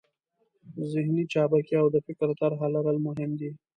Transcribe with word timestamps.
ذهني 0.91 1.23
چابکي 1.33 1.75
او 1.81 1.87
د 1.91 1.97
فکر 2.05 2.27
طرحه 2.39 2.67
لرل 2.75 2.97
مهم 3.07 3.31
دي. 3.39 3.49